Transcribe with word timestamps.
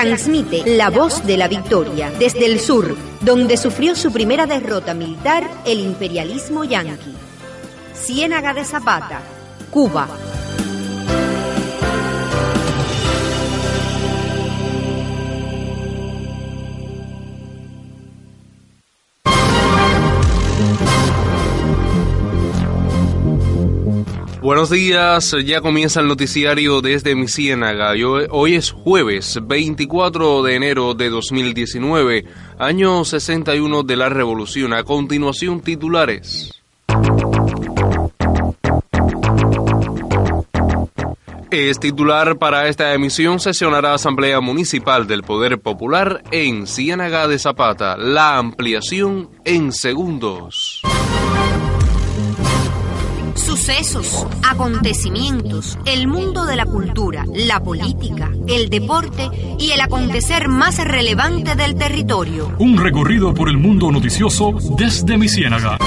Transmite 0.00 0.62
la 0.64 0.88
voz 0.88 1.26
de 1.26 1.36
la 1.36 1.46
victoria 1.46 2.10
desde 2.18 2.46
el 2.46 2.58
sur, 2.58 2.96
donde 3.20 3.58
sufrió 3.58 3.94
su 3.94 4.10
primera 4.10 4.46
derrota 4.46 4.94
militar 4.94 5.46
el 5.66 5.80
imperialismo 5.80 6.64
yanqui. 6.64 7.14
Ciénaga 7.92 8.54
de 8.54 8.64
Zapata, 8.64 9.20
Cuba. 9.70 10.08
Buenos 24.42 24.70
días, 24.70 25.36
ya 25.44 25.60
comienza 25.60 26.00
el 26.00 26.08
noticiario 26.08 26.80
desde 26.80 27.14
mi 27.14 27.28
ciénaga. 27.28 27.92
Hoy 28.30 28.54
es 28.54 28.70
jueves 28.70 29.38
24 29.42 30.42
de 30.42 30.54
enero 30.54 30.94
de 30.94 31.10
2019, 31.10 32.24
año 32.58 33.04
61 33.04 33.82
de 33.82 33.96
la 33.96 34.08
revolución. 34.08 34.72
A 34.72 34.82
continuación, 34.82 35.60
titulares. 35.60 36.58
Es 41.50 41.78
titular 41.78 42.38
para 42.38 42.66
esta 42.68 42.94
emisión 42.94 43.40
sesionará 43.40 43.92
Asamblea 43.92 44.40
Municipal 44.40 45.06
del 45.06 45.22
Poder 45.22 45.58
Popular 45.60 46.22
en 46.30 46.66
Ciénaga 46.66 47.28
de 47.28 47.38
Zapata. 47.38 47.98
La 47.98 48.38
ampliación 48.38 49.28
en 49.44 49.70
segundos. 49.72 50.80
Sucesos, 53.50 54.28
acontecimientos, 54.48 55.76
el 55.84 56.06
mundo 56.06 56.46
de 56.46 56.54
la 56.54 56.66
cultura, 56.66 57.24
la 57.34 57.58
política, 57.58 58.30
el 58.46 58.70
deporte 58.70 59.28
y 59.58 59.72
el 59.72 59.80
acontecer 59.80 60.46
más 60.46 60.78
relevante 60.78 61.56
del 61.56 61.74
territorio. 61.74 62.54
Un 62.60 62.78
recorrido 62.78 63.34
por 63.34 63.48
el 63.48 63.58
mundo 63.58 63.90
noticioso 63.90 64.52
desde 64.78 65.18
mi 65.18 65.28
ciénaga. 65.28 65.78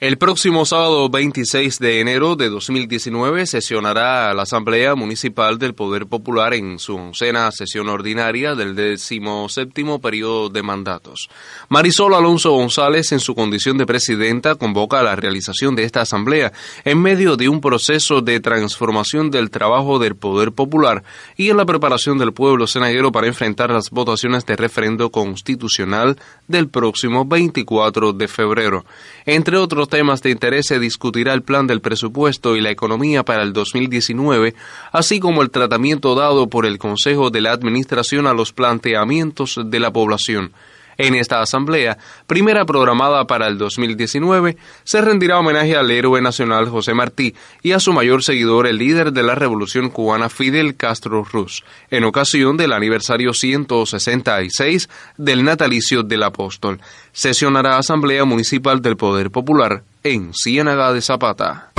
El 0.00 0.16
próximo 0.16 0.64
sábado 0.64 1.10
26 1.10 1.78
de 1.78 2.00
enero 2.00 2.34
de 2.34 2.48
2019 2.48 3.44
sesionará 3.44 4.32
la 4.32 4.44
Asamblea 4.44 4.94
Municipal 4.94 5.58
del 5.58 5.74
Poder 5.74 6.06
Popular 6.06 6.54
en 6.54 6.78
su 6.78 6.96
oncena 6.96 7.52
sesión 7.52 7.86
ordinaria 7.90 8.54
del 8.54 8.74
17 8.74 9.98
periodo 10.00 10.48
de 10.48 10.62
mandatos. 10.62 11.28
Marisol 11.68 12.14
Alonso 12.14 12.52
González, 12.52 13.12
en 13.12 13.20
su 13.20 13.34
condición 13.34 13.76
de 13.76 13.84
presidenta, 13.84 14.54
convoca 14.54 15.02
la 15.02 15.16
realización 15.16 15.76
de 15.76 15.84
esta 15.84 16.00
asamblea 16.00 16.50
en 16.86 17.02
medio 17.02 17.36
de 17.36 17.50
un 17.50 17.60
proceso 17.60 18.22
de 18.22 18.40
transformación 18.40 19.30
del 19.30 19.50
trabajo 19.50 19.98
del 19.98 20.16
Poder 20.16 20.52
Popular 20.52 21.04
y 21.36 21.50
en 21.50 21.58
la 21.58 21.66
preparación 21.66 22.16
del 22.16 22.32
pueblo 22.32 22.66
senaguero 22.66 23.12
para 23.12 23.26
enfrentar 23.26 23.70
las 23.70 23.90
votaciones 23.90 24.46
de 24.46 24.56
referendo 24.56 25.10
constitucional 25.10 26.18
del 26.48 26.70
próximo 26.70 27.26
24 27.26 28.14
de 28.14 28.28
febrero. 28.28 28.86
Entre 29.26 29.58
otros 29.58 29.89
temas 29.90 30.22
de 30.22 30.30
interés 30.30 30.66
se 30.66 30.78
discutirá 30.78 31.34
el 31.34 31.42
plan 31.42 31.66
del 31.66 31.82
presupuesto 31.82 32.56
y 32.56 32.62
la 32.62 32.70
economía 32.70 33.22
para 33.24 33.42
el 33.42 33.52
2019, 33.52 34.54
así 34.92 35.20
como 35.20 35.42
el 35.42 35.50
tratamiento 35.50 36.14
dado 36.14 36.48
por 36.48 36.64
el 36.64 36.78
Consejo 36.78 37.28
de 37.28 37.42
la 37.42 37.52
Administración 37.52 38.26
a 38.26 38.32
los 38.32 38.52
planteamientos 38.52 39.60
de 39.62 39.80
la 39.80 39.92
población. 39.92 40.52
En 40.96 41.14
esta 41.14 41.40
asamblea, 41.40 41.98
primera 42.26 42.64
programada 42.64 43.26
para 43.26 43.46
el 43.46 43.58
2019, 43.58 44.56
se 44.84 45.00
rendirá 45.00 45.38
homenaje 45.38 45.76
al 45.76 45.90
héroe 45.90 46.20
nacional 46.20 46.68
José 46.68 46.94
Martí 46.94 47.34
y 47.62 47.72
a 47.72 47.80
su 47.80 47.92
mayor 47.92 48.22
seguidor, 48.22 48.66
el 48.66 48.78
líder 48.78 49.12
de 49.12 49.22
la 49.22 49.34
revolución 49.34 49.90
cubana 49.90 50.28
Fidel 50.28 50.76
Castro 50.76 51.24
Ruz, 51.24 51.64
en 51.90 52.04
ocasión 52.04 52.56
del 52.56 52.72
aniversario 52.72 53.32
166 53.32 54.88
del 55.16 55.44
natalicio 55.44 56.02
del 56.02 56.22
apóstol. 56.22 56.80
Sesionará 57.12 57.78
Asamblea 57.78 58.24
Municipal 58.24 58.82
del 58.82 58.96
Poder 58.96 59.30
Popular 59.30 59.82
en 60.02 60.32
Ciénaga 60.34 60.92
de 60.92 61.02
Zapata. 61.02 61.70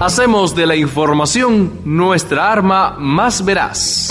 Hacemos 0.00 0.56
de 0.56 0.66
la 0.66 0.74
información 0.74 1.80
nuestra 1.84 2.50
arma 2.50 2.96
más 2.98 3.44
veraz. 3.44 4.08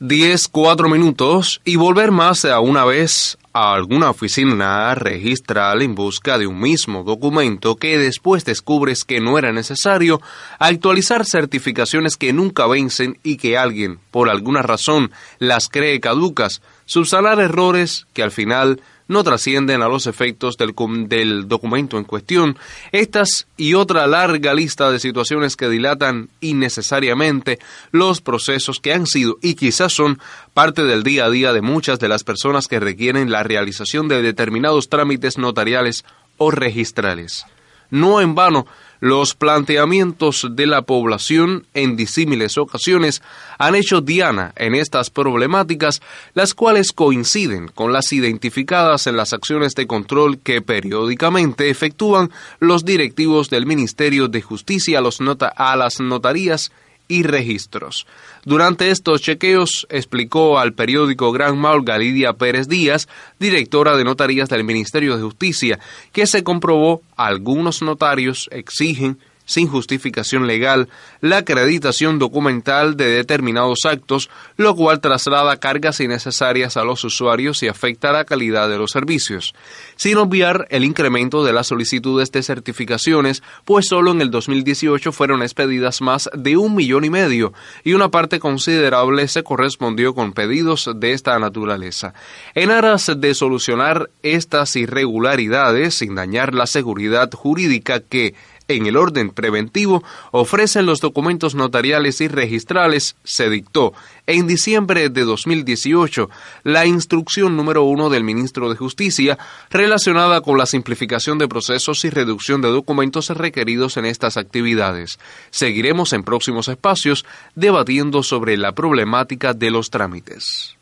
10, 0.00 0.48
4 0.48 0.88
minutos 0.88 1.60
y 1.64 1.76
volver 1.76 2.10
más 2.10 2.44
a 2.44 2.60
una 2.60 2.84
vez 2.84 3.38
a 3.54 3.72
alguna 3.72 4.10
oficina 4.10 4.94
registral 4.96 5.80
en 5.80 5.94
busca 5.94 6.38
de 6.38 6.46
un 6.48 6.60
mismo 6.60 7.04
documento 7.04 7.76
que 7.76 7.96
después 7.96 8.44
descubres 8.44 9.04
que 9.04 9.20
no 9.20 9.38
era 9.38 9.52
necesario, 9.52 10.20
actualizar 10.58 11.24
certificaciones 11.24 12.16
que 12.16 12.32
nunca 12.32 12.66
vencen 12.66 13.18
y 13.22 13.36
que 13.36 13.56
alguien, 13.56 14.00
por 14.10 14.28
alguna 14.28 14.62
razón, 14.62 15.12
las 15.38 15.68
cree 15.68 16.00
caducas, 16.00 16.62
subsanar 16.84 17.38
errores 17.38 18.06
que 18.12 18.24
al 18.24 18.32
final 18.32 18.80
no 19.08 19.22
trascienden 19.22 19.82
a 19.82 19.88
los 19.88 20.06
efectos 20.06 20.56
del, 20.56 21.48
documento 21.48 21.98
en 21.98 22.04
cuestión. 22.04 22.58
Estas 22.92 23.46
y 23.56 23.74
otra 23.74 24.06
larga 24.06 24.54
lista 24.54 24.90
de 24.90 24.98
situaciones 24.98 25.56
que 25.56 25.68
dilatan 25.68 26.30
innecesariamente 26.40 27.58
los 27.90 28.20
procesos 28.20 28.80
que 28.80 28.92
han 28.92 29.06
sido 29.06 29.36
y 29.42 29.54
quizás 29.54 29.92
son 29.92 30.20
parte 30.52 30.84
del 30.84 31.02
día 31.02 31.26
a 31.26 31.30
día 31.30 31.52
de 31.52 31.62
muchas 31.62 31.98
de 31.98 32.08
las 32.08 32.24
personas 32.24 32.68
que 32.68 32.80
requieren 32.80 33.30
la 33.30 33.42
realización 33.42 34.08
de 34.08 34.22
determinados 34.22 34.88
trámites 34.88 35.38
notariales 35.38 36.04
o 36.38 36.50
registrales. 36.50 37.46
No 37.90 38.20
en 38.20 38.34
vano, 38.34 38.66
los 39.04 39.34
planteamientos 39.34 40.46
de 40.52 40.66
la 40.66 40.80
población 40.80 41.66
en 41.74 41.94
disímiles 41.94 42.56
ocasiones 42.56 43.20
han 43.58 43.74
hecho 43.74 44.00
diana 44.00 44.54
en 44.56 44.74
estas 44.74 45.10
problemáticas, 45.10 46.00
las 46.32 46.54
cuales 46.54 46.90
coinciden 46.92 47.68
con 47.68 47.92
las 47.92 48.14
identificadas 48.14 49.06
en 49.06 49.18
las 49.18 49.34
acciones 49.34 49.74
de 49.74 49.86
control 49.86 50.38
que 50.38 50.62
periódicamente 50.62 51.68
efectúan 51.68 52.30
los 52.60 52.86
directivos 52.86 53.50
del 53.50 53.66
Ministerio 53.66 54.28
de 54.28 54.40
Justicia 54.40 55.00
a, 55.00 55.76
las 55.76 56.00
notarías 56.00 56.72
y 57.08 57.22
registros. 57.22 58.06
Durante 58.44 58.90
estos 58.90 59.20
chequeos, 59.20 59.86
explicó 59.90 60.58
al 60.58 60.72
periódico 60.72 61.32
Gran 61.32 61.58
Mal 61.58 61.82
Galidia 61.82 62.32
Pérez 62.34 62.68
Díaz, 62.68 63.08
directora 63.38 63.96
de 63.96 64.04
notarías 64.04 64.48
del 64.48 64.64
Ministerio 64.64 65.16
de 65.16 65.22
Justicia, 65.22 65.78
que 66.12 66.26
se 66.26 66.42
comprobó 66.42 67.02
algunos 67.16 67.82
notarios 67.82 68.48
exigen 68.52 69.18
sin 69.44 69.68
justificación 69.68 70.46
legal 70.46 70.88
la 71.20 71.38
acreditación 71.38 72.18
documental 72.18 72.96
de 72.96 73.06
determinados 73.06 73.80
actos, 73.84 74.30
lo 74.56 74.74
cual 74.74 75.00
traslada 75.00 75.58
cargas 75.58 76.00
innecesarias 76.00 76.76
a 76.76 76.84
los 76.84 77.04
usuarios 77.04 77.62
y 77.62 77.68
afecta 77.68 78.12
la 78.12 78.24
calidad 78.24 78.68
de 78.68 78.78
los 78.78 78.90
servicios. 78.90 79.54
Sin 79.96 80.16
obviar 80.18 80.66
el 80.70 80.84
incremento 80.84 81.44
de 81.44 81.52
las 81.52 81.68
solicitudes 81.68 82.32
de 82.32 82.42
certificaciones, 82.42 83.42
pues 83.64 83.86
solo 83.88 84.12
en 84.12 84.20
el 84.20 84.30
2018 84.30 85.12
fueron 85.12 85.42
expedidas 85.42 86.00
más 86.00 86.30
de 86.34 86.56
un 86.56 86.74
millón 86.74 87.04
y 87.04 87.10
medio, 87.10 87.52
y 87.82 87.92
una 87.92 88.10
parte 88.10 88.40
considerable 88.40 89.28
se 89.28 89.42
correspondió 89.42 90.14
con 90.14 90.32
pedidos 90.32 90.90
de 90.96 91.12
esta 91.12 91.38
naturaleza. 91.38 92.14
En 92.54 92.70
aras 92.70 93.10
de 93.16 93.34
solucionar 93.34 94.10
estas 94.22 94.76
irregularidades 94.76 95.94
sin 95.94 96.14
dañar 96.14 96.54
la 96.54 96.66
seguridad 96.66 97.30
jurídica 97.32 98.00
que 98.00 98.34
en 98.68 98.86
el 98.86 98.96
orden 98.96 99.30
preventivo 99.30 100.02
ofrecen 100.30 100.86
los 100.86 101.00
documentos 101.00 101.54
notariales 101.54 102.20
y 102.20 102.28
registrales, 102.28 103.16
se 103.24 103.50
dictó 103.50 103.92
en 104.26 104.46
diciembre 104.46 105.10
de 105.10 105.24
2018 105.24 106.30
la 106.62 106.86
instrucción 106.86 107.56
número 107.56 107.82
uno 107.82 108.08
del 108.10 108.24
ministro 108.24 108.70
de 108.70 108.76
Justicia 108.76 109.38
relacionada 109.70 110.40
con 110.40 110.58
la 110.58 110.66
simplificación 110.66 111.38
de 111.38 111.48
procesos 111.48 112.04
y 112.04 112.10
reducción 112.10 112.60
de 112.60 112.68
documentos 112.68 113.28
requeridos 113.30 113.96
en 113.96 114.06
estas 114.06 114.36
actividades. 114.36 115.18
Seguiremos 115.50 116.12
en 116.12 116.24
próximos 116.24 116.68
espacios 116.68 117.24
debatiendo 117.54 118.22
sobre 118.22 118.56
la 118.56 118.72
problemática 118.72 119.52
de 119.52 119.70
los 119.70 119.90
trámites. 119.90 120.76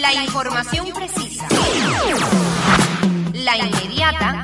La 0.00 0.14
información 0.24 0.86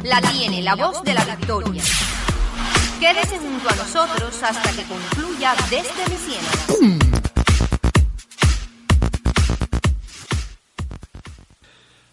la 0.06 0.20
tiene 0.20 0.62
la 0.62 0.76
voz 0.76 1.02
de 1.02 1.14
la 1.14 1.24
victoria. 1.24 1.82
Quédese 3.00 3.38
junto 3.38 3.68
a 3.68 3.74
nosotros 3.74 4.40
hasta 4.42 4.70
que 4.70 4.84
concluya 4.84 5.54
desde 5.68 6.08
mi 6.08 6.16
cielo. 6.16 7.15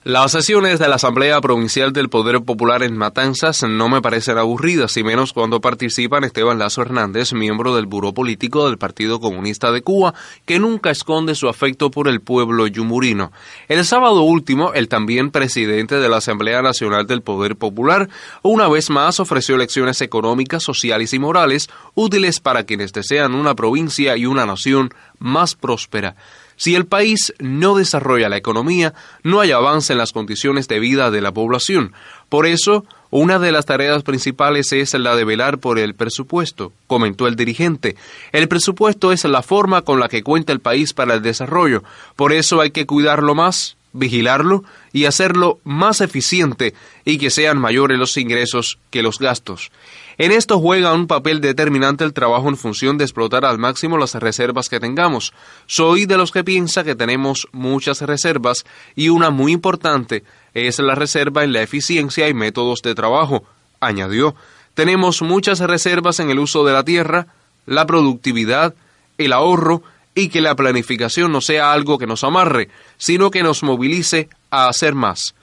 Las 0.06 0.34
sesiones 0.34 0.80
de 0.80 0.90
la 0.90 0.96
Asamblea 0.96 1.40
Provincial 1.40 1.94
del 1.94 2.10
Poder 2.10 2.42
Popular 2.42 2.84
en 2.84 2.98
Matanzas 2.98 3.64
no 3.64 3.88
me 3.88 4.02
parecen 4.02 4.38
aburridas, 4.38 4.98
y 4.98 5.04
menos 5.04 5.32
cuando 5.32 5.62
participan 5.62 6.26
Esteban 6.26 6.60
Lazo 6.60 6.82
Hernández, 6.82 7.32
miembro 7.32 7.74
del 7.74 7.86
Buró 7.86 8.14
Político 8.14 8.68
del 8.68 8.78
Partido 8.78 9.22
Comunista 9.22 9.72
de 9.72 9.82
Cuba, 9.82 10.14
que 10.46 10.60
nunca 10.60 10.92
esconde 10.92 11.36
su 11.36 11.48
afecto 11.48 11.90
por 11.90 12.10
el 12.10 12.20
pueblo 12.20 12.68
yumurino. 12.68 13.32
El 13.70 13.86
sábado 13.86 14.24
último, 14.24 14.74
el 14.74 14.90
también 14.90 15.32
presidente 15.32 15.96
de 15.96 16.10
la 16.10 16.18
Asamblea 16.18 16.62
Nacional 16.62 17.08
del 17.08 17.22
Poder 17.22 17.56
Popular, 17.56 18.10
una 18.42 18.68
vez 18.68 18.90
más 18.90 19.22
ofreció 19.22 19.56
lecciones 19.56 20.02
económicas, 20.02 20.64
sociales 20.64 21.14
y 21.14 21.20
morales 21.20 21.70
útiles 21.94 22.42
para 22.42 22.66
quienes 22.66 22.92
desean 22.92 23.34
una 23.34 23.56
provincia 23.56 24.18
y 24.18 24.26
una 24.26 24.46
nación 24.46 24.90
más 25.18 25.56
próspera. 25.56 26.18
Si 26.56 26.76
el 26.76 26.86
país 26.86 27.34
no 27.40 27.76
desarrolla 27.76 28.30
la 28.30 28.38
economía, 28.38 28.94
no 29.24 29.40
hay 29.40 29.52
avance 29.52 29.94
en 29.94 30.00
las 30.00 30.12
condiciones 30.12 30.68
de 30.68 30.80
vida 30.80 31.12
de 31.12 31.22
la 31.22 31.32
población. 31.32 31.94
Por 32.30 32.46
eso, 32.46 32.86
una 33.10 33.38
de 33.38 33.52
las 33.52 33.66
tareas 33.66 34.04
principales 34.04 34.74
es 34.74 34.94
la 34.96 35.16
de 35.16 35.24
velar 35.24 35.60
por 35.60 35.78
el 35.78 35.94
presupuesto, 35.94 36.74
comentó 36.88 37.28
el 37.28 37.36
dirigente. 37.36 37.96
El 38.32 38.48
presupuesto 38.48 39.12
es 39.12 39.24
la 39.26 39.44
forma 39.44 39.84
con 39.84 40.00
la 40.00 40.10
que 40.10 40.24
cuenta 40.24 40.52
el 40.52 40.60
país 40.60 40.94
para 40.94 41.14
el 41.14 41.22
desarrollo. 41.22 41.84
Por 42.16 42.34
eso 42.34 42.60
hay 42.60 42.72
que 42.72 42.86
cuidarlo 42.86 43.36
más, 43.36 43.78
vigilarlo 43.94 44.64
y 44.92 45.06
hacerlo 45.06 45.60
más 45.64 46.02
eficiente 46.02 46.74
y 47.06 47.20
que 47.20 47.30
sean 47.30 47.60
mayores 47.60 48.00
los 48.00 48.18
ingresos 48.18 48.80
que 48.90 49.04
los 49.04 49.20
gastos. 49.20 49.72
En 50.18 50.32
esto 50.32 50.60
juega 50.60 50.94
un 50.94 51.08
papel 51.08 51.42
determinante 51.42 52.04
el 52.04 52.14
trabajo 52.14 52.48
en 52.50 52.58
función 52.58 52.98
de 52.98 53.04
explotar 53.04 53.46
al 53.46 53.58
máximo 53.58 53.98
las 53.98 54.14
reservas 54.16 54.70
que 54.70 54.80
tengamos. 54.80 55.34
Soy 55.66 56.06
de 56.06 56.18
los 56.18 56.32
que 56.32 56.44
piensa 56.44 56.84
que 56.84 56.96
tenemos 56.96 57.48
muchas 57.52 58.02
reservas 58.02 58.64
y 58.96 59.10
una 59.10 59.32
muy 59.32 59.52
importante 59.52 60.24
es 60.54 60.78
la 60.80 60.96
reserva 60.96 61.44
en 61.44 61.54
la 61.54 61.64
eficiencia 61.64 62.28
y 62.28 62.34
métodos 62.34 62.82
de 62.84 62.94
trabajo, 62.94 63.44
añadió. 63.80 64.36
Tenemos 64.76 65.22
muchas 65.22 65.60
reservas 65.60 66.20
en 66.20 66.30
el 66.30 66.40
uso 66.40 66.64
de 66.64 66.74
la 66.74 66.84
tierra, 66.84 67.28
la 67.66 67.86
productividad, 67.86 68.76
el 69.18 69.34
ahorro 69.34 69.84
y 70.16 70.30
que 70.30 70.42
la 70.42 70.56
planificación 70.56 71.32
no 71.32 71.42
sea 71.42 71.74
algo 71.74 71.98
que 71.98 72.08
nos 72.08 72.24
amarre, 72.24 72.70
sino 72.98 73.32
que 73.32 73.44
nos 73.44 73.64
movilice 73.64 74.30
a 74.52 74.68
hacer 74.68 74.94
más. 74.94 75.34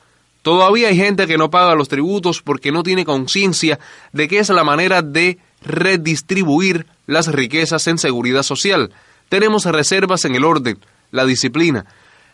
Todavía 0.42 0.88
hay 0.88 0.96
gente 0.96 1.26
que 1.26 1.36
no 1.36 1.50
paga 1.50 1.74
los 1.74 1.88
tributos 1.88 2.40
porque 2.42 2.72
no 2.72 2.82
tiene 2.82 3.04
conciencia 3.04 3.78
de 4.12 4.28
que 4.28 4.38
es 4.38 4.48
la 4.48 4.64
manera 4.64 5.02
de 5.02 5.38
redistribuir 5.62 6.86
las 7.06 7.28
riquezas 7.28 7.86
en 7.86 7.98
seguridad 7.98 8.42
social. 8.42 8.90
Tenemos 9.28 9.64
reservas 9.66 10.24
en 10.24 10.34
el 10.34 10.44
orden, 10.44 10.78
la 11.10 11.26
disciplina. 11.26 11.84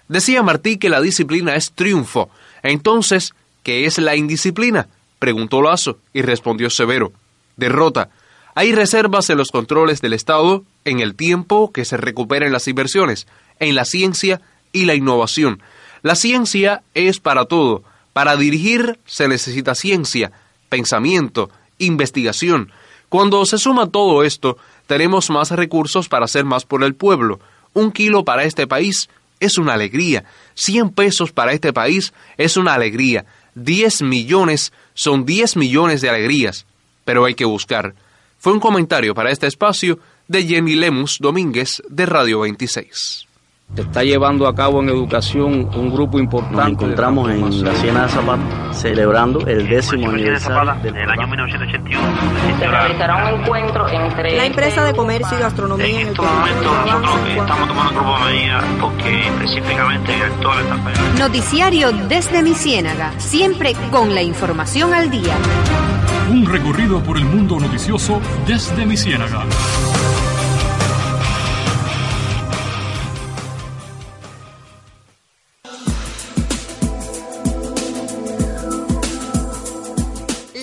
Decía 0.09 0.43
Martí 0.43 0.79
que 0.79 0.89
la 0.89 1.01
disciplina 1.01 1.57
es 1.57 1.73
triunfo. 1.73 2.31
Entonces, 2.63 3.35
¿qué 3.63 3.87
es 3.87 3.99
la 3.99 4.15
indisciplina? 4.15 4.89
preguntó 5.19 5.63
Lazo 5.63 5.99
y 6.13 6.23
respondió 6.23 6.71
Severo. 6.71 7.13
Derrota. 7.57 8.11
Hay 8.55 8.73
reservas 8.73 9.29
en 9.31 9.39
los 9.39 9.51
controles 9.51 10.01
del 10.01 10.13
Estado, 10.13 10.65
en 10.85 11.01
el 11.01 11.15
tiempo 11.15 11.73
que 11.73 11.85
se 11.85 11.97
recuperen 11.97 12.53
las 12.53 12.69
inversiones, 12.69 13.27
en 13.59 13.75
la 13.75 13.85
ciencia 13.85 14.41
y 14.73 14.85
la 14.85 14.95
innovación. 14.95 15.63
La 16.03 16.15
ciencia 16.15 16.83
es 16.95 17.19
para 17.19 17.47
todo, 17.47 17.83
para 18.17 18.35
dirigir 18.35 18.99
se 19.05 19.29
necesita 19.29 19.75
ciencia, 19.75 20.33
pensamiento, 20.71 21.51
investigación. 21.77 22.73
Cuando 23.11 23.45
se 23.45 23.59
suma 23.59 23.91
todo 23.91 24.25
esto, 24.25 24.57
tenemos 24.87 25.29
más 25.29 25.51
recursos 25.51 26.09
para 26.09 26.25
hacer 26.25 26.47
más 26.47 26.65
por 26.65 26.83
el 26.83 26.95
pueblo. 26.95 27.41
Un 27.75 27.93
kilo 27.93 28.25
para 28.25 28.45
este 28.45 28.67
país 28.67 29.11
es 29.39 29.59
una 29.59 29.75
alegría. 29.75 30.25
Cien 30.55 30.89
pesos 30.89 31.33
para 31.33 31.53
este 31.53 31.75
país 31.75 32.15
es 32.39 32.57
una 32.57 32.73
alegría. 32.73 33.27
Diez 33.55 34.01
millones 34.01 34.73
son 34.95 35.27
diez 35.27 35.55
millones 35.55 36.01
de 36.01 36.09
alegrías. 36.09 36.65
Pero 37.05 37.27
hay 37.27 37.35
que 37.35 37.45
buscar. 37.45 37.95
Fue 38.39 38.55
un 38.55 38.61
comentario 38.61 39.15
para 39.15 39.31
este 39.31 39.47
espacio 39.47 39.99
de 40.27 40.43
Jenny 40.47 40.75
Lemus 40.75 41.19
Domínguez 41.21 41.83
de 41.91 42.07
Radio 42.07 42.41
26. 42.41 43.26
Se 43.75 43.83
está 43.83 44.03
llevando 44.05 44.47
a 44.47 44.55
cabo 44.55 44.81
en 44.81 44.89
educación 44.89 45.69
un 45.75 45.93
grupo 45.93 46.19
importante. 46.19 46.57
Nos 46.57 46.69
encontramos 46.69 47.31
en 47.31 47.65
la 47.65 47.75
Siena 47.75 48.03
de 48.05 48.09
Zapata 48.09 48.73
celebrando 48.73 49.47
el 49.47 49.69
décimo 49.69 50.09
aniversario 50.09 50.75
del 50.83 51.11
año 51.11 51.27
1981. 51.27 52.59
Se 52.59 52.67
realizará 52.67 53.35
un 53.35 53.41
encuentro 53.41 53.89
entre 53.89 54.37
la 54.37 54.47
empresa 54.47 54.85
de 54.85 54.95
comercio 54.95 55.37
y 55.37 55.41
gastronomía 55.41 55.87
en, 55.87 55.95
en 55.95 56.09
estos 56.09 56.25
momentos 56.27 56.73
nosotros 56.87 57.19
estamos 57.37 57.69
tomando 57.69 57.93
un 57.93 57.97
grupo 57.97 58.19
de 58.19 58.33
medidas 58.33 58.65
porque 58.81 59.27
específicamente 59.27 60.15
en 60.15 60.23
actual 60.23 60.65
etapa. 60.65 60.91
Noticiario 61.19 61.93
desde 62.09 62.43
mi 62.43 62.55
ciénaga, 62.55 63.13
siempre 63.19 63.75
con 63.91 64.15
la 64.15 64.23
información 64.23 64.95
al 64.95 65.11
día. 65.11 65.37
Un 66.31 66.47
recorrido 66.47 67.03
por 67.03 67.19
el 67.19 67.25
mundo 67.25 67.61
noticioso 67.61 68.21
desde 68.47 68.87
mi 68.87 68.97
ciénaga. 68.97 69.45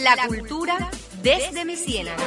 La 0.03 0.17
cultura 0.27 0.91
desde 1.22 1.63
mi 1.63 1.77
ciénaga. 1.77 2.22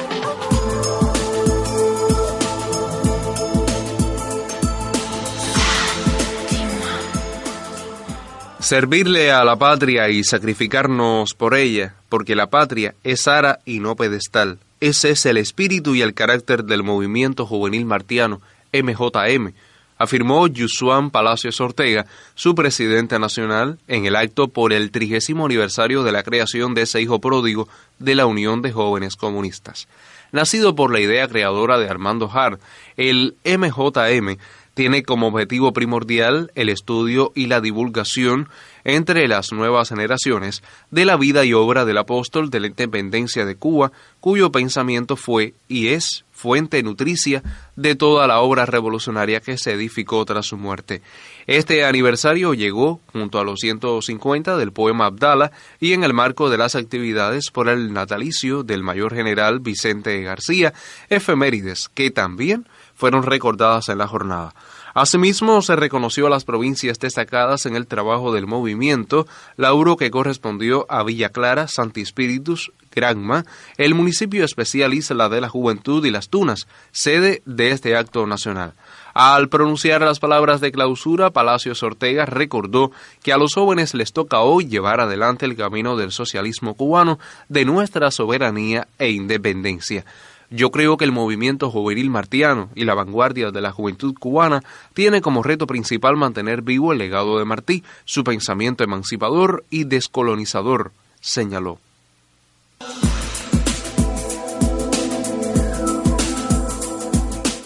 Servirle 8.59 9.31
a 9.31 9.43
la 9.43 9.57
patria 9.57 10.09
y 10.09 10.23
sacrificarnos 10.23 11.35
por 11.35 11.53
ella, 11.53 11.93
porque 12.09 12.35
la 12.35 12.47
patria 12.47 12.95
es 13.03 13.27
ara 13.27 13.59
y 13.63 13.79
no 13.79 13.95
pedestal. 13.95 14.57
Ese 14.79 15.11
es 15.11 15.27
el 15.27 15.37
espíritu 15.37 15.93
y 15.93 16.01
el 16.01 16.15
carácter 16.15 16.63
del 16.63 16.81
movimiento 16.81 17.45
juvenil 17.45 17.85
martiano, 17.85 18.41
MJM, 18.73 19.53
afirmó 19.97 20.47
Yusuan 20.47 21.11
Palacios 21.11 21.59
Ortega, 21.61 22.05
su 22.35 22.55
presidente 22.55 23.19
nacional, 23.19 23.79
en 23.87 24.05
el 24.05 24.15
acto 24.15 24.47
por 24.47 24.73
el 24.73 24.91
trigésimo 24.91 25.45
aniversario 25.45 26.03
de 26.03 26.11
la 26.11 26.23
creación 26.23 26.73
de 26.73 26.83
ese 26.83 27.01
hijo 27.01 27.19
pródigo 27.19 27.67
de 27.99 28.15
la 28.15 28.25
Unión 28.25 28.61
de 28.61 28.71
Jóvenes 28.71 29.15
Comunistas. 29.15 29.87
Nacido 30.31 30.75
por 30.75 30.91
la 30.91 30.99
idea 30.99 31.27
creadora 31.27 31.77
de 31.77 31.89
Armando 31.89 32.29
Hart, 32.31 32.61
el 32.97 33.35
MJM 33.45 34.37
tiene 34.77 35.01
como 35.01 35.29
objetivo 35.29 35.73
primordial 35.73 36.51
el 36.53 36.69
estudio 36.69 37.31
y 37.33 37.47
la 37.47 37.61
divulgación 37.61 38.47
entre 38.83 39.27
las 39.27 39.51
nuevas 39.51 39.89
generaciones 39.89 40.61
de 40.91 41.03
la 41.03 41.17
vida 41.17 41.43
y 41.45 41.53
obra 41.53 41.83
del 41.83 41.97
apóstol 41.97 42.51
de 42.51 42.59
la 42.59 42.67
independencia 42.67 43.43
de 43.43 43.55
Cuba, 43.55 43.91
cuyo 44.19 44.51
pensamiento 44.51 45.15
fue 45.15 45.55
y 45.67 45.87
es 45.87 46.25
fuente 46.31 46.83
nutricia 46.83 47.41
de 47.75 47.95
toda 47.95 48.27
la 48.27 48.41
obra 48.41 48.67
revolucionaria 48.67 49.39
que 49.39 49.57
se 49.57 49.71
edificó 49.71 50.23
tras 50.25 50.45
su 50.45 50.57
muerte. 50.57 51.01
Este 51.47 51.83
aniversario 51.83 52.53
llegó 52.53 53.01
junto 53.11 53.39
a 53.39 53.43
los 53.43 53.61
150 53.61 54.57
del 54.57 54.71
poema 54.71 55.07
Abdala 55.07 55.51
y 55.79 55.93
en 55.93 56.03
el 56.03 56.13
marco 56.13 56.51
de 56.51 56.59
las 56.59 56.75
actividades 56.75 57.49
por 57.51 57.67
el 57.67 57.93
natalicio 57.93 58.61
del 58.61 58.83
mayor 58.83 59.15
general 59.15 59.59
Vicente 59.59 60.21
García, 60.21 60.75
efemérides 61.09 61.89
que 61.95 62.11
también 62.11 62.67
fueron 62.97 63.23
recordadas 63.23 63.87
en 63.89 63.99
la 63.99 64.07
jornada. 64.07 64.53
Asimismo, 64.93 65.61
se 65.61 65.75
reconoció 65.75 66.25
a 66.25 66.31
las 66.31 66.43
provincias 66.43 66.97
destacadas 66.97 67.67
en 67.67 67.75
el 67.75 67.85
trabajo 67.85 68.33
del 68.33 68.47
movimiento, 68.47 69.27
lauro 69.55 69.95
que 69.95 70.09
correspondió 70.09 70.87
a 70.89 71.03
Villa 71.03 71.29
Clara, 71.29 71.67
Santi 71.67 72.01
Espíritus, 72.01 72.71
Granma, 72.91 73.45
el 73.77 73.93
municipio 73.93 74.43
especial 74.43 74.95
Isla 74.95 75.29
de 75.29 75.39
la 75.39 75.49
Juventud 75.49 76.03
y 76.03 76.09
Las 76.09 76.29
Tunas, 76.29 76.67
sede 76.91 77.43
de 77.45 77.69
este 77.69 77.95
acto 77.95 78.25
nacional. 78.25 78.73
Al 79.13 79.49
pronunciar 79.49 80.01
las 80.01 80.19
palabras 80.19 80.61
de 80.61 80.71
clausura, 80.71 81.29
Palacios 81.29 81.83
Ortega 81.83 82.25
recordó 82.25 82.91
que 83.21 83.33
a 83.33 83.37
los 83.37 83.53
jóvenes 83.53 83.93
les 83.93 84.13
toca 84.13 84.39
hoy 84.39 84.67
llevar 84.67 84.99
adelante 84.99 85.45
el 85.45 85.55
camino 85.55 85.95
del 85.95 86.11
socialismo 86.11 86.73
cubano, 86.73 87.19
de 87.49 87.65
nuestra 87.65 88.09
soberanía 88.09 88.87
e 88.97 89.11
independencia. 89.11 90.05
Yo 90.49 90.71
creo 90.71 90.95
que 90.95 91.03
el 91.03 91.11
movimiento 91.11 91.69
juvenil 91.69 92.09
martiano 92.09 92.69
y 92.73 92.85
la 92.85 92.93
vanguardia 92.93 93.51
de 93.51 93.61
la 93.61 93.71
juventud 93.71 94.13
cubana 94.17 94.63
tiene 94.93 95.21
como 95.21 95.43
reto 95.43 95.67
principal 95.67 96.15
mantener 96.15 96.61
vivo 96.61 96.93
el 96.93 96.99
legado 96.99 97.37
de 97.37 97.45
Martí, 97.45 97.83
su 98.05 98.23
pensamiento 98.23 98.83
emancipador 98.83 99.65
y 99.69 99.83
descolonizador, 99.83 100.93
señaló. 101.19 101.79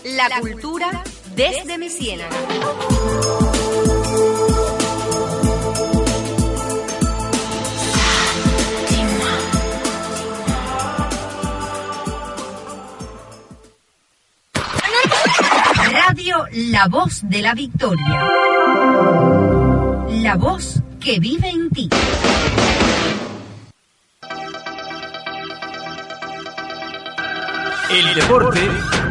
La 0.03 0.39
cultura 0.39 1.03
desde 1.35 1.77
mi 1.77 1.89
ciénaga. 1.89 2.35
La 16.23 16.87
Voz 16.87 17.21
de 17.23 17.41
la 17.41 17.55
Victoria. 17.55 18.29
La 20.21 20.35
voz 20.35 20.79
que 20.99 21.19
vive 21.19 21.49
en 21.49 21.69
ti. 21.71 21.89
El 27.89 28.13
deporte 28.13 28.69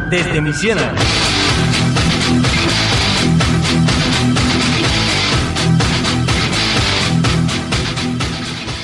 desde 0.09 0.39
mi 0.39 0.53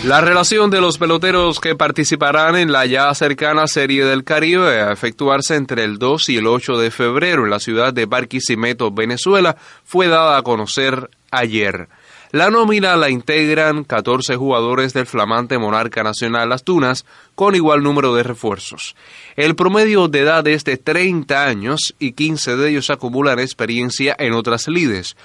La 0.07 0.21
relación 0.21 0.69
de 0.69 0.79
los 0.79 0.97
peloteros 0.97 1.59
que 1.59 1.75
participarán 1.75 2.55
en 2.55 2.71
la 2.71 2.85
ya 2.85 3.13
cercana 3.13 3.67
Serie 3.67 4.05
del 4.05 4.23
Caribe 4.23 4.79
a 4.79 4.93
efectuarse 4.93 5.55
entre 5.55 5.83
el 5.83 5.99
2 5.99 6.29
y 6.29 6.37
el 6.37 6.47
8 6.47 6.77
de 6.77 6.91
febrero 6.91 7.43
en 7.43 7.49
la 7.49 7.59
ciudad 7.59 7.93
de 7.93 8.05
Barquisimeto, 8.05 8.89
Venezuela, 8.89 9.57
fue 9.83 10.07
dada 10.07 10.37
a 10.37 10.43
conocer 10.43 11.09
ayer. 11.29 11.89
La 12.31 12.49
nómina 12.49 12.95
la 12.95 13.09
integran 13.09 13.83
14 13.83 14.37
jugadores 14.37 14.93
del 14.93 15.07
flamante 15.07 15.57
Monarca 15.57 16.03
Nacional 16.03 16.47
Las 16.47 16.63
Tunas, 16.63 17.05
con 17.35 17.55
igual 17.55 17.83
número 17.83 18.15
de 18.15 18.23
refuerzos. 18.23 18.95
El 19.35 19.57
promedio 19.57 20.07
de 20.07 20.21
edad 20.21 20.47
es 20.47 20.63
de 20.63 20.77
30 20.77 21.45
años 21.45 21.95
y 21.99 22.13
15 22.13 22.55
de 22.55 22.69
ellos 22.69 22.89
acumulan 22.89 23.39
experiencia 23.39 24.15
en 24.17 24.35
otras 24.35 24.69
lides. 24.69 25.17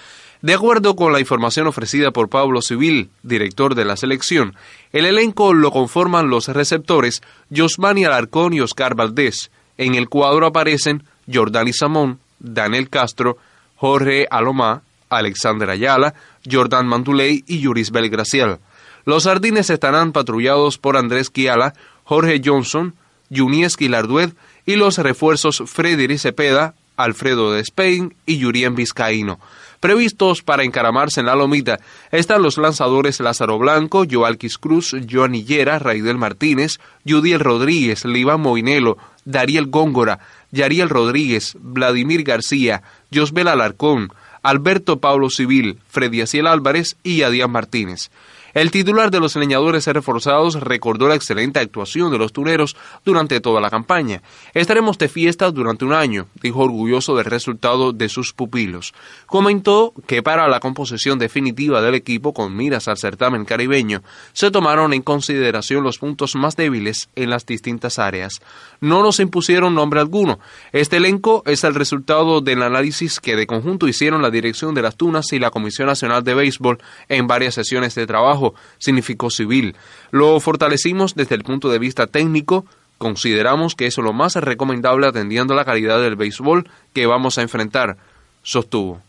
De 0.43 0.55
acuerdo 0.55 0.97
con 0.97 1.13
la 1.13 1.21
información 1.21 1.69
ofrecida 1.69 2.11
por 2.11 2.29
Pablo 2.29 2.63
Civil, 2.63 3.11
director 3.23 3.77
de 3.77 3.85
la 3.85 3.97
selección, 3.97 4.57
el 4.93 5.07
elenco 5.07 5.55
lo 5.55 5.71
conforman 5.71 6.31
los 6.31 6.49
receptores 6.49 7.23
Josmani 7.55 8.05
Alarcón 8.05 8.53
y 8.53 8.61
Oscar 8.61 8.97
Valdés. 8.97 9.53
En 9.79 9.95
el 9.95 10.09
cuadro 10.09 10.47
aparecen 10.47 11.05
Jordani 11.33 11.73
Samón, 11.73 12.19
Daniel 12.41 12.91
Castro, 12.91 13.39
Jorge 13.77 14.27
Alomá, 14.33 14.83
Alexander 15.11 15.71
Ayala, 15.71 16.15
Jordan 16.51 16.89
Mantuley 16.89 17.45
y 17.47 17.61
Yuris 17.61 17.93
Belgracial. 17.93 18.59
Los 19.05 19.25
sardines 19.25 19.71
estarán 19.71 20.11
patrullados 20.11 20.77
por 20.77 20.97
Andrés 20.97 21.31
Kiala, 21.31 21.75
Jorge 22.03 22.41
Johnson, 22.45 22.95
Yunieski 23.31 23.89
Lardued 23.89 24.33
y 24.67 24.75
los 24.75 24.99
refuerzos 24.99 25.63
Freddy 25.67 26.19
Cepeda, 26.19 26.75
Alfredo 26.97 27.53
de 27.53 27.61
Spain 27.61 28.15
y 28.27 28.39
Yurien 28.39 28.75
Vizcaíno. 28.75 29.39
Previstos 29.83 30.43
para 30.43 30.63
encaramarse 30.63 31.19
en 31.19 31.27
la 31.27 31.35
lomita 31.35 31.81
están 32.13 32.41
los 32.41 32.57
lanzadores 32.57 33.19
Lázaro 33.19 33.59
Blanco, 33.59 34.05
Joalquis 34.09 34.57
Cruz, 34.57 34.95
Joan 35.11 35.35
Hillera, 35.35 35.81
Raidel 35.81 36.19
Martínez, 36.19 36.79
Judiel 37.05 37.41
Rodríguez, 37.41 38.05
Liván 38.05 38.43
Moinelo, 38.43 38.97
Dariel 39.25 39.67
Góngora, 39.67 40.21
Yariel 40.53 40.89
Rodríguez, 40.89 41.57
Vladimir 41.59 42.23
García, 42.23 42.85
Josbel 43.13 43.49
Alarcón, 43.49 44.13
Alberto 44.45 45.01
Pablo 45.01 45.31
Civil, 45.31 45.81
Freddy 45.89 46.21
Aciel 46.21 46.47
Álvarez 46.47 46.97
y 47.03 47.23
Adrián 47.23 47.51
Martínez. 47.51 48.13
El 48.55 48.71
titular 48.71 49.11
de 49.11 49.19
los 49.19 49.35
leñadores 49.37 49.87
reforzados 49.87 50.61
recordó 50.61 51.09
la 51.09 51.15
excelente 51.15 51.59
actuación 51.59 52.13
de 52.13 52.19
los 52.19 52.33
tuneros 52.33 52.77
durante 53.05 53.41
toda 53.41 53.61
la 53.61 53.71
campaña. 53.71 54.23
Estaremos 54.53 54.99
de 54.99 55.09
fiesta 55.09 55.51
durante 55.51 55.87
un 55.87 55.95
año, 55.95 56.27
dijo 56.43 56.61
orgulloso 56.61 57.17
del 57.17 57.25
resultado 57.25 57.93
de 57.93 58.11
sus 58.11 58.35
pupilos. 58.35 58.93
Comentó 59.27 59.95
que 60.07 60.23
para 60.23 60.49
la 60.49 60.61
composición 60.61 61.19
definitiva 61.19 61.81
del 61.81 61.95
equipo 61.95 62.35
con 62.35 62.55
miras 62.55 62.89
al 62.89 62.99
certamen 62.99 63.47
caribeño, 63.47 64.03
se 64.35 64.51
tomaron 64.51 64.93
en 64.93 65.03
consideración 65.03 65.83
los 65.83 65.99
puntos 65.99 66.35
más 66.35 66.55
débiles 66.55 67.09
en 67.17 67.31
las 67.31 67.47
distintas 67.47 67.99
áreas. 67.99 68.41
No 68.81 69.03
nos 69.03 69.21
impusieron 69.21 69.75
nombre 69.75 70.01
alguno. 70.01 70.41
Este 70.73 70.99
elenco 70.99 71.43
es 71.47 71.65
el 71.65 71.75
resultado 71.75 72.41
del 72.41 72.63
análisis 72.63 73.21
que 73.21 73.37
de 73.37 73.47
conjunto 73.47 73.89
hicieron 73.89 74.21
la 74.21 74.31
dirección 74.31 74.75
de 74.75 74.83
las 74.83 74.97
Tunas 74.97 75.33
y 75.33 75.39
la 75.39 75.51
Comisión 75.51 75.87
Nacional 75.87 76.23
de 76.23 76.35
Béisbol 76.35 76.79
en 77.09 77.27
varias 77.27 77.55
sesiones 77.55 77.95
de 77.95 78.07
trabajo 78.07 78.42
significó 78.79 79.31
civil. 79.31 79.77
Lo 80.11 80.39
fortalecimos 80.41 81.15
desde 81.15 81.35
el 81.35 81.43
punto 81.43 81.71
de 81.71 81.79
vista 81.79 82.07
técnico, 82.07 82.67
consideramos 82.99 83.75
que 83.75 83.87
eso 83.87 84.01
es 84.01 84.05
lo 84.05 84.13
más 84.13 84.37
recomendable 84.37 85.07
atendiendo 85.07 85.55
la 85.55 85.65
calidad 85.65 86.01
del 86.01 86.17
béisbol 86.17 86.69
que 86.93 87.07
vamos 87.07 87.39
a 87.39 87.43
enfrentar, 87.43 87.97
sostuvo. 88.43 89.01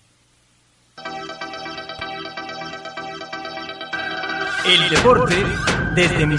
El 4.65 4.89
deporte 4.89 5.35
desde 5.93 6.25
mi 6.25 6.37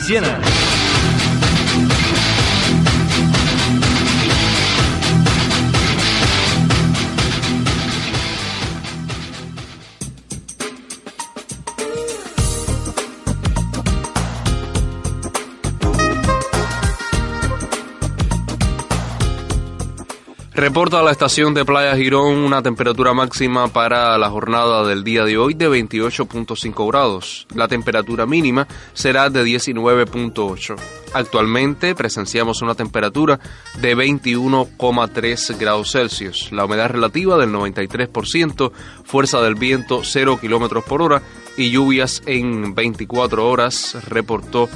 Reporta 20.57 21.03
la 21.03 21.11
estación 21.11 21.53
de 21.53 21.65
Playa 21.65 21.97
Girón 21.97 22.37
una 22.37 22.63
temperatura 22.63 23.13
máxima 23.13 23.67
para 23.67 24.17
la 24.19 24.31
jornada 24.31 24.87
del 24.87 25.03
día 25.03 25.25
de 25.25 25.37
hoy 25.37 25.55
de 25.55 25.69
28.5 25.69 26.89
grados. 26.89 27.49
La 27.57 27.67
temperatura 27.67 28.25
mínima 28.25 28.69
será 28.93 29.31
de 29.31 29.43
19.8. 29.45 30.77
Actualmente 31.13 31.97
presenciamos 31.97 32.63
una 32.63 32.77
temperatura 32.77 33.41
de 33.81 33.97
21,3 33.97 35.59
grados 35.59 35.91
Celsius. 35.91 36.53
La 36.53 36.67
humedad 36.67 36.89
relativa 36.89 37.37
del 37.37 37.51
93%, 37.51 38.71
fuerza 39.03 39.41
del 39.41 39.57
viento 39.57 40.03
0 40.05 40.39
kilómetros 40.41 40.85
por 40.85 41.03
hora 41.03 41.21
y 41.57 41.71
lluvias 41.73 42.23
en 42.27 42.77
24 42.77 43.49
horas 43.49 43.97
reportó 44.09 44.69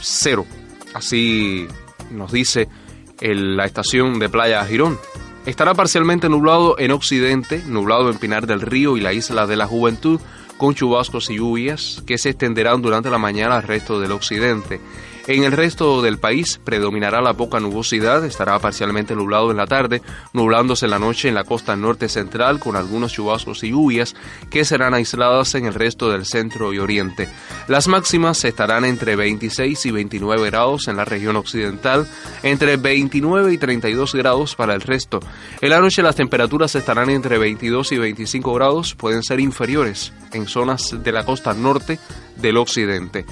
cero. 0.00 0.44
Así 0.92 1.68
nos 2.10 2.32
dice 2.32 2.68
la 3.20 3.64
estación 3.64 4.18
de 4.18 4.28
Playa 4.28 4.64
Girón. 4.64 4.98
Estará 5.46 5.74
parcialmente 5.74 6.28
nublado 6.28 6.78
en 6.78 6.90
occidente, 6.90 7.62
nublado 7.66 8.10
en 8.10 8.18
Pinar 8.18 8.46
del 8.46 8.60
Río 8.60 8.96
y 8.96 9.00
la 9.00 9.12
isla 9.12 9.46
de 9.46 9.56
la 9.56 9.66
Juventud, 9.66 10.20
con 10.56 10.74
chubascos 10.74 11.30
y 11.30 11.36
lluvias 11.36 12.02
que 12.06 12.18
se 12.18 12.30
extenderán 12.30 12.80
durante 12.80 13.10
la 13.10 13.18
mañana 13.18 13.56
al 13.56 13.62
resto 13.62 14.00
del 14.00 14.12
occidente. 14.12 14.80
En 15.26 15.42
el 15.42 15.52
resto 15.52 16.02
del 16.02 16.18
país 16.18 16.60
predominará 16.62 17.22
la 17.22 17.32
poca 17.32 17.58
nubosidad, 17.58 18.26
estará 18.26 18.58
parcialmente 18.58 19.16
nublado 19.16 19.50
en 19.50 19.56
la 19.56 19.66
tarde, 19.66 20.02
nublándose 20.34 20.84
en 20.84 20.90
la 20.90 20.98
noche 20.98 21.28
en 21.28 21.34
la 21.34 21.44
costa 21.44 21.74
norte 21.76 22.10
central 22.10 22.60
con 22.60 22.76
algunos 22.76 23.14
chubascos 23.14 23.64
y 23.64 23.70
lluvias 23.70 24.14
que 24.50 24.66
serán 24.66 24.92
aisladas 24.92 25.54
en 25.54 25.64
el 25.64 25.72
resto 25.72 26.10
del 26.10 26.26
centro 26.26 26.74
y 26.74 26.78
oriente. 26.78 27.30
Las 27.68 27.88
máximas 27.88 28.44
estarán 28.44 28.84
entre 28.84 29.16
26 29.16 29.86
y 29.86 29.90
29 29.92 30.50
grados 30.50 30.88
en 30.88 30.98
la 30.98 31.06
región 31.06 31.36
occidental, 31.36 32.06
entre 32.42 32.76
29 32.76 33.50
y 33.50 33.56
32 33.56 34.14
grados 34.14 34.54
para 34.54 34.74
el 34.74 34.82
resto. 34.82 35.20
En 35.62 35.70
la 35.70 35.80
noche 35.80 36.02
las 36.02 36.16
temperaturas 36.16 36.74
estarán 36.74 37.08
entre 37.08 37.38
22 37.38 37.92
y 37.92 37.96
25 37.96 38.52
grados, 38.52 38.94
pueden 38.94 39.22
ser 39.22 39.40
inferiores 39.40 40.12
en 40.34 40.46
zonas 40.46 41.02
de 41.02 41.12
la 41.12 41.24
costa 41.24 41.54
norte 41.54 41.98
del 42.36 42.58
occidente. 42.58 43.24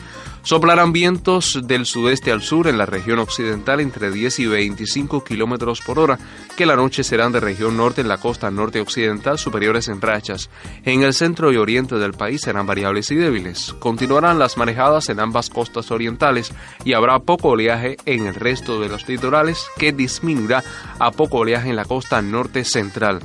Soplarán 0.44 0.92
vientos 0.92 1.60
del 1.62 1.86
sudeste 1.86 2.32
al 2.32 2.42
sur 2.42 2.66
en 2.66 2.76
la 2.76 2.84
región 2.84 3.20
occidental 3.20 3.78
entre 3.78 4.10
10 4.10 4.40
y 4.40 4.46
25 4.46 5.22
kilómetros 5.22 5.80
por 5.80 6.00
hora, 6.00 6.18
que 6.56 6.66
la 6.66 6.74
noche 6.74 7.04
serán 7.04 7.30
de 7.30 7.38
región 7.38 7.76
norte 7.76 8.00
en 8.00 8.08
la 8.08 8.18
costa 8.18 8.50
norte 8.50 8.80
occidental 8.80 9.38
superiores 9.38 9.86
en 9.86 10.00
rachas. 10.00 10.50
En 10.84 11.04
el 11.04 11.14
centro 11.14 11.52
y 11.52 11.56
oriente 11.58 11.94
del 11.94 12.14
país 12.14 12.40
serán 12.40 12.66
variables 12.66 13.12
y 13.12 13.14
débiles. 13.14 13.72
Continuarán 13.78 14.40
las 14.40 14.56
marejadas 14.56 15.08
en 15.10 15.20
ambas 15.20 15.48
costas 15.48 15.92
orientales 15.92 16.52
y 16.84 16.94
habrá 16.94 17.20
poco 17.20 17.50
oleaje 17.50 17.96
en 18.04 18.26
el 18.26 18.34
resto 18.34 18.80
de 18.80 18.88
los 18.88 19.08
litorales, 19.08 19.64
que 19.78 19.92
disminuirá 19.92 20.64
a 20.98 21.12
poco 21.12 21.38
oleaje 21.38 21.70
en 21.70 21.76
la 21.76 21.84
costa 21.84 22.20
norte 22.20 22.64
central. 22.64 23.20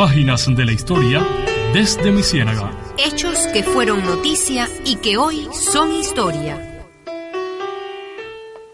Páginas 0.00 0.46
de 0.56 0.64
la 0.64 0.72
historia 0.72 1.22
desde 1.74 2.10
mi 2.10 2.22
ciénaga. 2.22 2.70
Hechos 2.96 3.38
que 3.52 3.62
fueron 3.62 4.02
noticia 4.02 4.66
y 4.86 4.96
que 4.96 5.18
hoy 5.18 5.46
son 5.52 5.92
historia. 5.92 6.86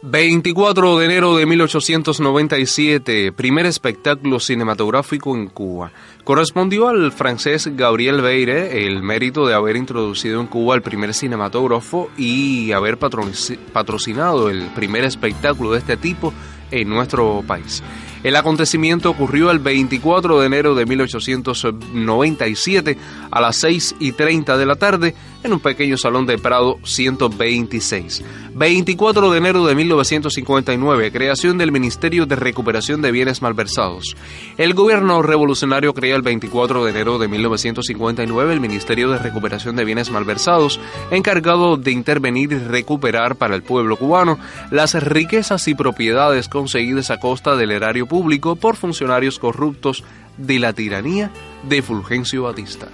24 0.03 0.99
de 0.99 1.05
enero 1.05 1.37
de 1.37 1.45
1897, 1.47 3.33
primer 3.33 3.67
espectáculo 3.67 4.39
cinematográfico 4.39 5.35
en 5.35 5.49
Cuba. 5.49 5.91
Correspondió 6.23 6.87
al 6.87 7.11
francés 7.11 7.77
Gabriel 7.77 8.23
Beire 8.23 8.87
el 8.87 9.03
mérito 9.03 9.49
de 9.49 9.55
haber 9.55 9.75
introducido 9.75 10.41
en 10.41 10.47
Cuba 10.47 10.77
el 10.77 10.83
primer 10.83 11.13
cinematógrafo 11.13 12.09
y 12.17 12.71
haber 12.71 12.99
patrocinado 12.99 14.49
el 14.49 14.67
primer 14.77 15.03
espectáculo 15.03 15.73
de 15.73 15.79
este 15.79 15.97
tipo 15.97 16.33
en 16.71 16.89
nuestro 16.89 17.43
país. 17.45 17.83
El 18.27 18.35
acontecimiento 18.35 19.09
ocurrió 19.09 19.53
el 19.53 19.61
24 19.61 20.41
de 20.41 20.47
enero 20.47 20.75
de 20.75 20.85
1897 20.85 22.99
a 23.31 23.41
las 23.41 23.57
6 23.59 23.95
y 24.01 24.11
30 24.11 24.59
de 24.59 24.67
la 24.67 24.75
tarde 24.75 25.15
en 25.45 25.53
un 25.53 25.61
pequeño 25.61 25.97
salón 25.97 26.27
de 26.27 26.37
Prado 26.37 26.81
126. 26.83 28.25
24 28.53 29.31
de 29.31 29.39
enero 29.39 29.65
de 29.65 29.77
1959, 29.77 31.13
creación 31.13 31.57
del 31.57 31.71
Ministerio 31.71 32.27
de 32.27 32.35
Recuperación 32.35 33.01
de 33.01 33.13
Bienes 33.13 33.43
Malversados. 33.43 34.17
El 34.59 34.75
gobierno 34.75 35.23
revolucionario 35.23 35.95
crea 35.95 36.17
el 36.17 36.23
24 36.23 36.85
de 36.85 36.91
enero 36.91 37.21
de 37.21 37.29
1959 37.29 38.53
el 38.53 38.61
Ministerio 38.61 39.11
de 39.11 39.19
Recuperación 39.19 39.77
de 39.77 39.85
Bienes 39.85 40.11
Malversados, 40.11 40.81
encargado 41.13 41.77
de 41.77 41.93
intervenir 41.93 42.51
y 42.51 42.59
recuperar 42.59 43.37
para 43.37 43.55
el 43.55 43.63
pueblo 43.63 43.97
cubano 43.97 44.37
las 44.73 45.01
riquezas 45.01 45.69
y 45.69 45.77
propiedades 45.77 46.49
conseguidas 46.49 47.13
a 47.13 47.21
costa 47.21 47.55
del 47.55 47.71
erario 47.71 48.07
público 48.07 48.16
por 48.57 48.77
funcionarios 48.77 49.39
corruptos 49.39 50.05
de 50.37 50.59
la 50.59 50.73
tiranía 50.73 51.31
de 51.69 51.83
Fulgencio 51.83 52.45
Batista. 52.45 52.89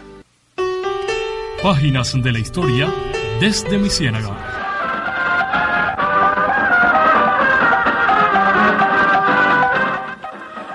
Páginas 1.63 2.21
de 2.21 2.33
la 2.33 2.39
historia 2.41 2.93
desde 3.41 3.79
mi 3.79 3.89
ciénaga. 3.89 4.52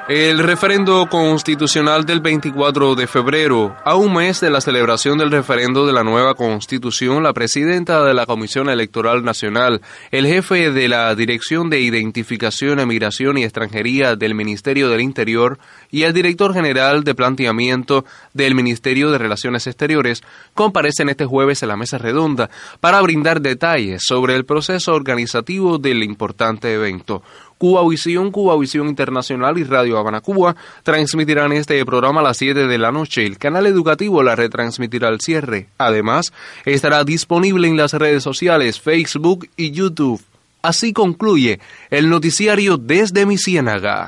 El 0.08 0.40
referendo 0.40 1.06
constitucional 1.10 2.06
del 2.06 2.22
24 2.22 2.96
de 2.96 3.08
febrero, 3.08 3.76
a 3.84 3.96
un 3.96 4.14
mes 4.14 4.40
de 4.40 4.50
la 4.50 4.62
celebración 4.62 5.18
del 5.18 5.32
referendo 5.32 5.86
de 5.86 5.92
la 5.92 6.06
nueva 6.06 6.34
constitución, 6.34 7.24
la 7.24 7.34
presidenta 7.34 8.02
de 8.06 8.14
la 8.14 8.26
Comisión 8.26 8.70
Electoral 8.70 9.26
Nacional, 9.26 9.82
el 10.12 10.26
jefe 10.26 10.72
de 10.72 10.88
la 10.88 11.14
Dirección 11.14 11.70
de 11.70 11.82
Identificación, 11.82 12.80
Emigración 12.80 13.38
y 13.38 13.44
Extranjería 13.44 14.16
del 14.16 14.34
Ministerio 14.34 14.88
del 14.88 15.02
Interior 15.02 15.60
y 15.92 16.04
el 16.04 16.14
director 16.14 16.54
general 16.54 17.04
de 17.04 17.14
Planteamiento 17.14 18.06
del 18.34 18.56
Ministerio 18.56 19.12
de 19.12 19.18
Relaciones 19.18 19.68
Exteriores 19.68 20.24
comparecen 20.54 21.10
este 21.10 21.26
jueves 21.26 21.64
en 21.64 21.68
la 21.68 21.76
mesa 21.76 21.98
redonda 21.98 22.50
para 22.80 23.02
brindar 23.02 23.42
detalles 23.42 24.04
sobre 24.08 24.38
el 24.38 24.46
proceso 24.46 24.94
organizativo 24.94 25.80
del 25.80 26.02
importante 26.02 26.74
evento. 26.74 27.24
Cuba 27.58 27.88
Visión, 27.88 28.32
Cuba 28.32 28.58
Visión 28.58 28.88
Internacional 28.88 29.58
y 29.58 29.64
Radio 29.64 29.98
Habana 29.98 30.22
Cuba 30.22 30.56
transmitirán 30.84 31.52
este 31.54 31.84
programa 31.86 32.22
a 32.22 32.24
las 32.24 32.38
7 32.38 32.68
de 32.68 32.78
la 32.78 32.92
noche. 32.92 33.26
El 33.26 33.38
canal 33.38 33.66
educativo 33.66 34.22
la 34.24 34.36
retransmitirá 34.36 35.08
al 35.08 35.22
cierre. 35.22 35.68
Además, 35.78 36.34
estará 36.66 37.04
disponible 37.04 37.68
en 37.68 37.78
las 37.78 37.94
redes 37.94 38.24
sociales 38.24 38.80
Facebook 38.80 39.48
y 39.56 39.72
YouTube. 39.72 40.22
Así 40.62 40.94
concluye 40.94 41.60
el 41.90 42.10
noticiario 42.10 42.78
desde 42.78 43.26
mi 43.26 43.38
ciénaga. 43.38 44.08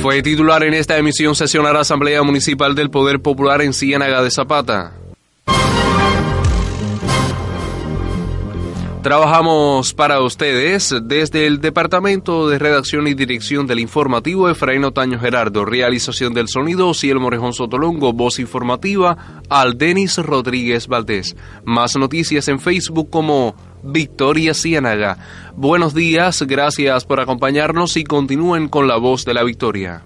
Fue 0.00 0.22
titular 0.22 0.62
en 0.62 0.72
esta 0.72 0.96
emisión 0.96 1.34
sesionará 1.34 1.80
Asamblea 1.80 2.22
Municipal 2.22 2.74
del 2.74 2.90
Poder 2.90 3.20
Popular 3.20 3.60
en 3.60 3.74
Ciénaga 3.74 4.22
de 4.22 4.30
Zapata. 4.30 4.99
Trabajamos 9.02 9.94
para 9.94 10.20
ustedes 10.20 10.94
desde 11.04 11.46
el 11.46 11.62
Departamento 11.62 12.50
de 12.50 12.58
Redacción 12.58 13.06
y 13.06 13.14
Dirección 13.14 13.66
del 13.66 13.80
Informativo 13.80 14.50
Efraín 14.50 14.84
Otaño 14.84 15.18
Gerardo, 15.18 15.64
realización 15.64 16.34
del 16.34 16.48
sonido 16.48 16.92
Ciel 16.92 17.18
Morejón 17.18 17.54
Sotolongo, 17.54 18.12
voz 18.12 18.38
informativa 18.38 19.42
al 19.48 19.78
Denis 19.78 20.18
Rodríguez 20.18 20.86
Valdés. 20.86 21.34
Más 21.64 21.96
noticias 21.96 22.48
en 22.48 22.60
Facebook 22.60 23.08
como 23.08 23.54
Victoria 23.82 24.52
Ciénaga. 24.52 25.16
Buenos 25.56 25.94
días, 25.94 26.42
gracias 26.42 27.06
por 27.06 27.20
acompañarnos 27.20 27.96
y 27.96 28.04
continúen 28.04 28.68
con 28.68 28.86
la 28.86 28.98
voz 28.98 29.24
de 29.24 29.32
la 29.32 29.44
victoria. 29.44 30.02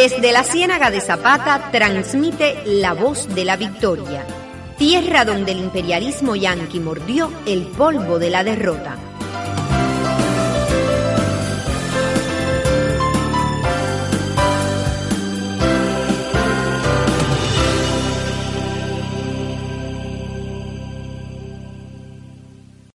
Desde 0.00 0.32
la 0.32 0.44
Ciénaga 0.44 0.90
de 0.90 0.98
Zapata 0.98 1.68
transmite 1.70 2.62
la 2.64 2.94
voz 2.94 3.28
de 3.34 3.44
la 3.44 3.58
victoria, 3.58 4.24
tierra 4.78 5.26
donde 5.26 5.52
el 5.52 5.58
imperialismo 5.58 6.36
yanqui 6.36 6.80
mordió 6.80 7.30
el 7.44 7.66
polvo 7.66 8.18
de 8.18 8.30
la 8.30 8.42
derrota. 8.42 9.09